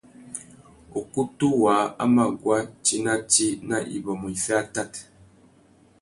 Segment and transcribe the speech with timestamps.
[0.99, 4.91] Ukutu waā a mà guá tsi nà tsi nà ibômô iffê atát.